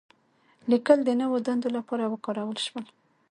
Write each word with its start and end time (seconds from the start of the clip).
لیکل 0.71 0.99
د 1.05 1.09
نوو 1.21 1.37
دندو 1.45 1.67
لپاره 1.77 2.03
وکارول 2.13 2.57
شول. 2.65 2.85